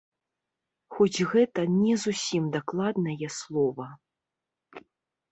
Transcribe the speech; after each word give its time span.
Хоць 0.93 1.25
гэта 1.33 1.65
не 1.73 1.97
зусім 2.03 2.47
дакладнае 2.55 3.29
слова. 3.35 3.87